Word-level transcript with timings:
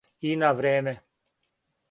И 0.29 0.31
на 0.43 0.49
време. 0.61 0.95